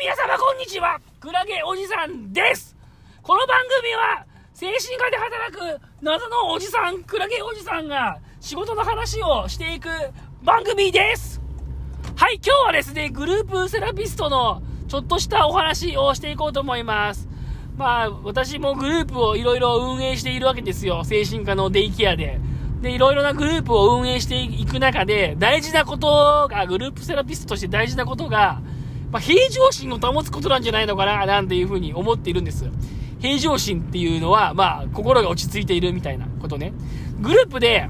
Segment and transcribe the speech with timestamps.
[0.00, 2.74] 皆様こんにちはクラゲおじさんです
[3.20, 9.90] この番組は精神科で働く謎のおじさん、クラゲおじさんが仕事の話をしていく
[10.42, 11.42] 番組です
[12.16, 17.28] はい、今日はですね、グループセラピストのちょっとしたお話をしていこうと思います。
[17.76, 21.04] まあ、私もグループをいろいろ運営しているわけですよ。
[21.04, 22.40] 精神科のデイケアで。
[22.80, 28.60] で、いろいろなグループを運営していく中で、大事なことが、グループセラピストとして大事なことが、
[29.10, 32.70] まあ、平常心を保つことなんじゃないのかな、なんていうふうに思っているんです。
[33.20, 36.72] 平常心っていうのは、まあ、心が落ち着いているみたいなことね。
[37.20, 37.88] グループで、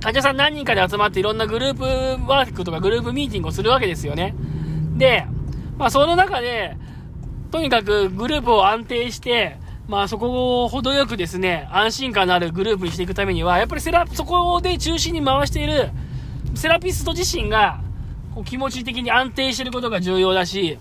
[0.00, 1.84] 患者さん何人かで集まっていろんなグループ
[2.26, 4.34] ワークとかグループミーティングをするわけですよね。
[4.96, 5.26] で、
[5.76, 6.76] まあその中で、
[7.50, 15.90] とにかくグループを安定して、まあそこを程よくですね、安心感のあるグループにしていくためには、やっぱりセラ、そこで中心に回している
[16.54, 17.80] セラピスト自身が、
[18.34, 20.78] こう気持ち的に安定してることが重要だし、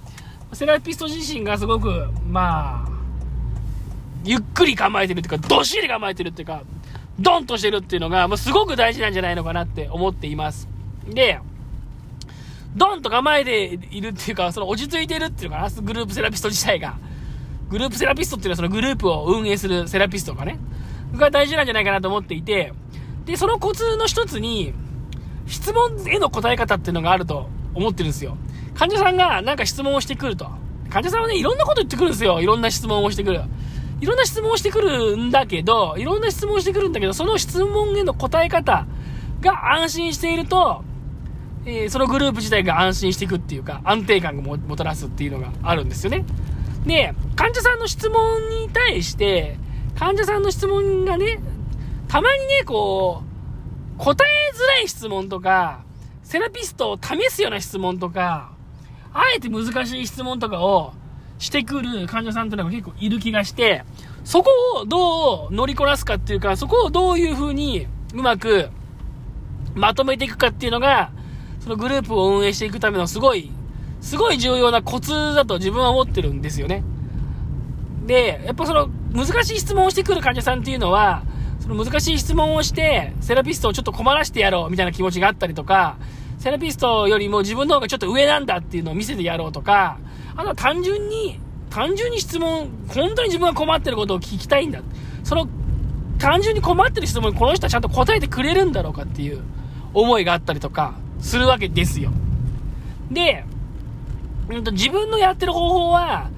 [0.53, 2.89] セラピスト自身がすごく、まあ、
[4.23, 6.63] ゆっくり構えてるっていうか、どっしり構えてるっていうか、
[7.19, 10.67] ドンとしてるっていうのが、もうすごく大事なんじゃないのかなって思っています。
[11.07, 11.39] で、
[12.75, 16.97] ドンと構えているっていうか、その落ち着いてるっていうのかな、グループセラピスト自体が。
[17.69, 20.59] グループセラピストっていうのはそのグループを運営するセラピストがね、
[21.15, 22.73] が大事なんじゃないかなと思っていて、
[23.25, 24.73] で、そのコツの一つに、
[25.49, 28.37] 質問への答え方っていうのがあると思ってるんですよ。
[28.75, 30.47] 患者さんがなんか質問をしてくると。
[30.89, 32.41] 患者さんはね、いろんなこと言ってくるんですよ。
[32.41, 33.41] いろんな質問をしてくる。
[34.01, 38.85] いろんな質問をしてくるんだけど、いろんな質問をしてくるんだけど、その質問への答え方
[39.41, 40.83] が安心していると、
[41.65, 46.25] えー、そのグループ自体が安心していくっていうか、安定感がもたらすっていうのがあるんですよね。
[46.85, 49.57] で、患者さんの質問に対して、
[49.97, 51.39] 患者さんの質問がね、
[52.07, 53.21] たまにね、こ
[53.97, 55.83] う、答えづらい質問とか、
[56.23, 58.51] セラピストを試すような質問とか、
[59.13, 60.93] あえて難しい質問とかを
[61.39, 63.83] してくる患者さんっていうのが結構いる気がして、
[64.23, 64.51] そこ
[64.81, 68.69] をどう乗りこなすかっていうか、そこをどういう風にうまく
[69.75, 71.11] まとめていくかっていうのが、
[71.61, 73.51] そのグループを運営していくためのすごい、
[74.01, 76.83] すごい重要なコツだと自分は思ってるんですよね。
[78.05, 81.23] で、やっぱその難しい質問をしてくる患者さんっていうのは、
[81.59, 85.97] その難しい質問をして、セラピストをちょっと困らしてやろうみたいな気持ちがあったりとか、
[86.39, 89.97] セラピストよりも自分の方がちょっと上なんだっていうのを見せてやろうとか、
[90.35, 91.39] あとは単純に、
[91.69, 94.81] 単純に質問、本当に自分が困ってることを聞きたいんだ。
[95.23, 95.47] その、
[96.17, 99.41] 単純に困ってる質問にこの人はちゃんと答えてくれるんだろうかっていう
[99.93, 102.11] 思いがあったりとか、するわけですよ。
[103.11, 103.43] で、
[104.49, 106.29] うんと、自分のやってる方法は、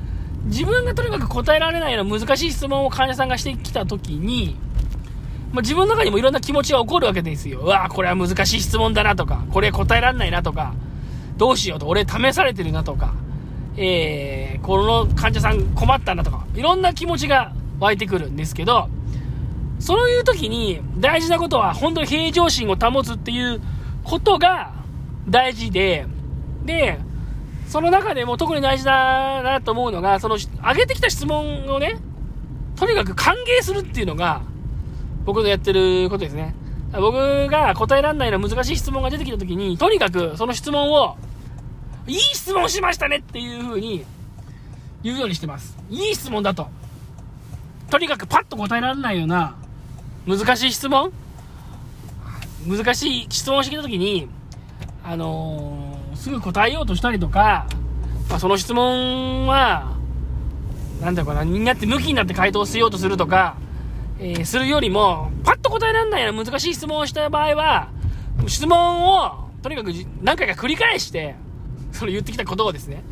[0.46, 4.58] 自分がとにかく答えられないような難しい質問を患者さんがしてきたときに、
[5.52, 7.60] まあ、自分の中にもいろんな気持ちが起こるわけですよ。
[7.60, 10.74] うわこれは難しい質問だなとか、これ答えられないなとか、
[11.38, 13.14] どうしようと、俺試されてるなとか、
[13.76, 18.90] えー、この患者さん困ったなとか、いろんな気持ちが湧いてくるんですけど、
[19.80, 23.60] そういう時に大事なことは本当に平常心を保つっていう
[24.04, 24.74] ことが
[25.28, 26.06] 大事で、
[26.64, 27.00] で、
[27.68, 31.98] その中でも特に大事だなと思うのが、その、上げてきた質問をね、
[32.76, 34.42] とにかく歓迎するっていうのが、
[35.26, 36.56] 僕のやってることですね。
[36.94, 41.16] 僕が答えられないの難しい質問が出てきた時に、とにかくその質問を、
[42.08, 44.04] いい質問しましたねっていう風に
[45.04, 45.78] 言うようにしてます。
[45.90, 46.68] いい質問だと。
[47.90, 49.56] とにかくパッと答えられないような
[50.26, 51.12] 難しい質問？
[52.68, 54.28] 難しい質問をしてきた時に、
[55.04, 57.68] あのー、すぐ答えようとしたりとか、
[58.30, 59.98] まあ、その質問は、
[61.02, 63.56] なんだろうかな、みんなって向きになって回答しようとするとか、
[64.24, 67.90] えー、するよりも、パッと答えられないような難しい質問をした場合は、
[68.48, 71.36] 質問を、とにかく何回か繰り返して、
[71.92, 73.04] その言ってきたことをですね、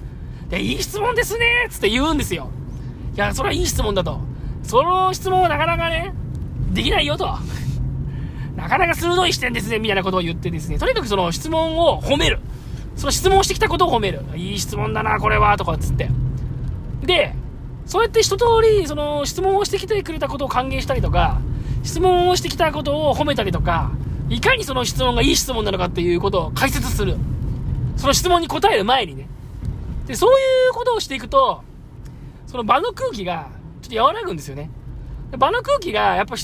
[0.50, 2.52] で、いい質問ですねつって言うんですよ。
[3.16, 4.20] いや、それはいい質問だと。
[4.62, 6.14] その質問はなかなかね、
[6.74, 7.28] できないよと。
[8.56, 12.40] なかなか鋭い視点ですね、みたいなことを言ってですね、とにかくその質問を褒める。
[12.96, 14.22] その質問してきたことを褒める。
[14.36, 16.10] いい質問だな、これは、とかっつって。
[17.02, 17.34] で、
[17.90, 21.42] そうやって一通り、その質問をしてきてくれたことを歓迎したりとか、
[21.84, 23.90] 質問をしてきたことを褒めたりとか、
[24.30, 27.18] いかにその質問がいい質問なのかっていうことを解説する。
[27.98, 29.28] その質問に答える前にね。
[30.06, 30.34] で、そうい
[30.70, 31.64] うことをしていくと、
[32.46, 33.50] その場の空気が
[33.82, 34.70] ちょっと和らぐんですよね。
[35.36, 36.36] 場の空気がやっぱ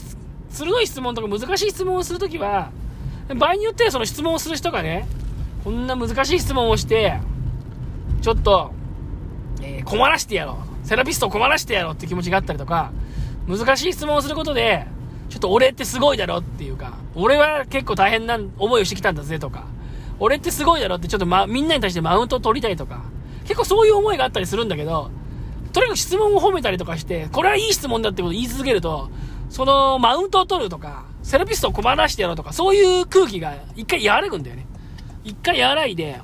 [0.49, 2.71] 鋭い質問とか難しい質問をするときは、
[3.37, 5.07] 場合によってはその質問をする人がね、
[5.63, 7.19] こんな難しい質問をして、
[8.23, 8.71] ちょっと、
[9.61, 10.74] えー、困らしてやろう。
[10.85, 12.91] セラピストを困らしてやろうって気持ちがあったりとか、
[13.47, 14.85] 難しい質問をすることで、
[15.29, 19.65] ちょっと俺ってすごいだろっていうか、俺は結構大変な思いをしてきたんだぜとか、
[20.19, 23.01] 俺ってすごいだろってちょっと、ま、みんなに対してマウントを取りたいとか、
[23.43, 25.09] 結構そういう思いがあったりするんだけど、
[25.73, 29.09] とにかく質問を褒めたりとかして、これはいい質問だってことを言い続けると、
[29.49, 34.67] そのマウントを取るとか、セラピストを困らしてやろうとか、そういう空気が一回和らぐんだよね。
[35.23, 36.21] 一回和らいで、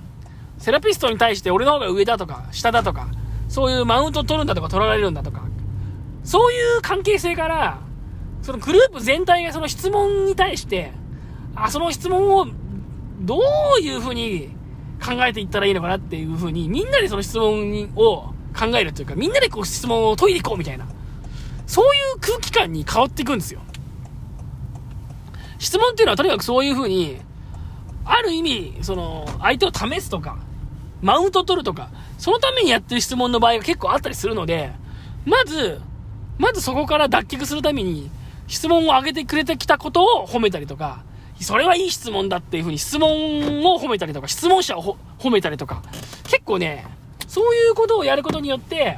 [0.60, 3.08] セラピストに対して俺の方が上だとか、下だとか、
[3.52, 5.42] そういうマウント取るんだとか取られるんだとか、
[6.24, 7.82] そういう関係性から、
[8.42, 10.94] そのグループ全体がその質問に対して、
[11.54, 12.48] あ、その質問を
[13.20, 13.42] ど
[13.78, 14.56] ういうふうに
[15.06, 20.88] 考えていったらいいのかなっていうふうに、みんなでその質問を考えるというか、みんなでこう質問を解いていこうみたいな、
[21.68, 23.60] そういう空気感に変わっていくんですよ。
[25.60, 27.18] 質問っていうのはとにかくそういうふうに、
[28.06, 30.38] ある意味、その、相手を試すとか、
[31.02, 34.72] マウント取るとか、そのためにやってる質問の場合が結構あったりするので、
[35.26, 35.82] まず、
[36.38, 38.10] まずそこから脱却するために、
[38.48, 41.04] 質問を上げてくれてきたことを褒めたりとか、
[41.40, 43.10] それはいい質問だっていうふうに質問
[43.66, 45.82] を褒めたりとか、質問者を褒めたりとか、
[46.26, 46.86] 結構ね、
[47.28, 48.98] そういうことをやることによって、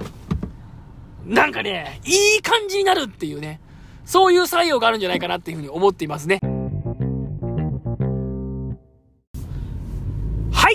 [1.26, 3.62] なんかね、いい感じになるっていうね、
[4.06, 6.40] そういう作用があるんじゃないかなっていうふうに思っていますね。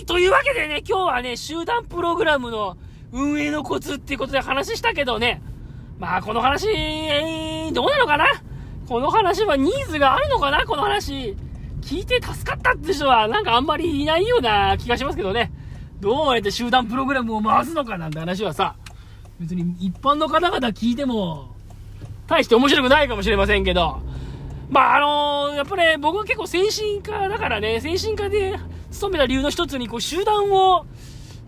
[0.09, 2.79] というわけでね、今日はね、集団プログラムの
[3.13, 5.43] 運営のコツっていうことで話したけどね、
[5.99, 6.67] まあこの話、
[7.75, 8.27] どうなのかな？
[8.89, 10.65] この話はニーズがあるのかな？
[10.65, 11.37] この話。
[11.83, 15.53] 聞いて助かったって人はなんかあんまりいないような気がしますけどね。
[16.01, 18.77] どうやって集団プログラムを回すのかなんて話はさ、
[19.39, 21.55] 別に一般の方々聞いても、
[22.27, 24.01] 大して面白くないかもしれませんけど、
[24.71, 28.59] まああのー、やっぱね、僕は結構精神科だからね、精神科で
[28.91, 30.87] 勤めた理由の一つに、こう集団を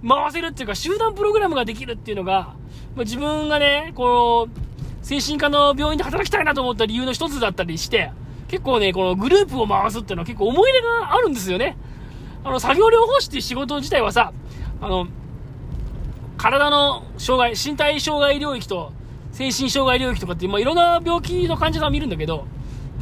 [0.06, 2.54] 回せるっていうか、集団プログラムができるっていうのが、
[2.94, 8.12] まあ、自分がね、こう、精神科の病院で働きたいなと思った理由の一つだったりして、
[8.48, 11.76] 結構ね、このグループを回すっていうのは結構思い入れがあるんですよね。
[12.42, 14.32] あの、作業療法士っていう仕事自体はさ、
[14.80, 15.06] あの、
[16.38, 18.92] 体の障害、身体障害領域と
[19.32, 22.46] 精神障害領域とかって、まあ、いろんな病気の患者さんを見るんだけど、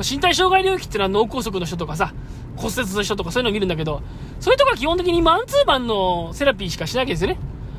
[0.03, 2.13] 身体障害領域っていうのは脳梗塞の人とかさ、
[2.57, 4.03] 骨折の人とかそういうのを見るんだけど、
[4.41, 7.39] そういうとこは基本的にマンツーマンのセラピーしかしないわけですよね。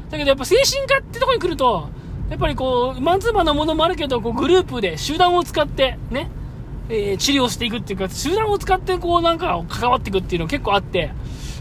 [0.09, 1.89] だけどやっぱ精神科ってとこに来ると、
[2.29, 6.29] やっぱりこう、マンツーマンのものもあるけど、こうグループで集団を使って、ね、
[6.89, 11.11] えー、治療していくっていうか、集団を使ってこうなんか関わっていくっていうの結構あって、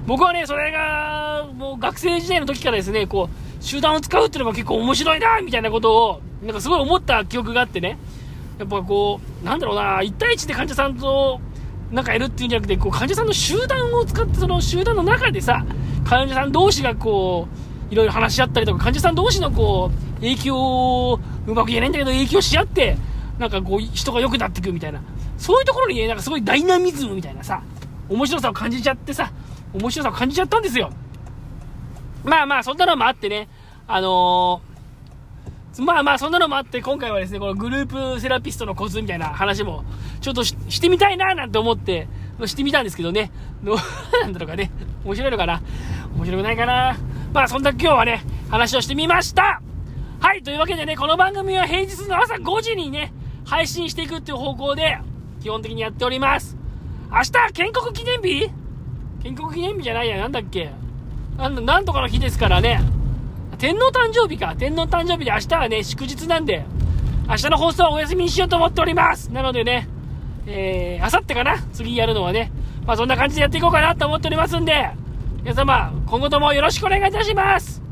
[0.06, 7.99] 僕はね、それが、もう学生時代の時からですね、こう、集団を使うっていうのが結構面白いな、みたいなことを、なんかすごい思った記憶があってね、
[8.58, 11.40] やっぱこう、なんだろうな、1対1で患者さんと、
[11.93, 15.64] なんかやるっていうんじゃなくて、こう、患者さんの集団を使って、その集団の中でさ、
[16.05, 17.49] 患者さん同士がこ
[17.90, 22.96] う、いろいろ話し合ったりとか、患者さん同士のこう、影響を、うまく言えないんだけど、影響し合って、
[23.38, 25.00] なんかこう、人が良くなっていくみたいな。
[25.38, 27.62] そういうところにね、なんかすごいダイナミズムみたいなさ、
[28.08, 29.31] 面白さを感じちゃってさ、
[29.72, 30.90] 面白さを感じちゃったんですよ。
[32.25, 33.49] まあまあ、そんなのもあってね、
[33.87, 34.77] あのー、
[35.78, 39.84] まあまあ、そんなのもあって、今回はですね、このグループセラピストのコツみたいな話も、
[40.20, 42.08] ちょっとしてみたいななんて思って、
[42.46, 43.30] してみたんですけどね、
[43.62, 43.76] どう
[44.22, 44.70] なんだろうかね、
[45.04, 45.62] 面白いのかな？
[46.16, 46.96] 面白くないかな？
[47.32, 49.60] まあ、そんな今日はね、話をしてみました。
[50.20, 53.12] はい、というわけでね、この番組は平日の朝5時にね、
[53.44, 54.98] 配信していくっていう方向で、
[55.42, 56.56] 基本的にやっております。
[57.10, 58.50] 明日、建国記念日？
[59.22, 60.70] 建国記念日じゃないや、なんだっけ？
[61.36, 62.81] なんなんとかの日ですからね。
[63.58, 64.55] 天皇誕生日か。
[64.56, 66.65] 天皇誕生日で明日はね、祝日なんで、
[67.29, 69.32] 明日の放送はお休みにしようと思っております。
[69.32, 69.88] なのでね、
[70.46, 71.58] えー、あさってかな？
[71.72, 72.53] 次やるのはね。
[72.86, 74.91] まあそんな感じでやっていこうかなと思っておりますんで、
[75.43, 77.82] 皆様、今後ともよろしくお願いいたします。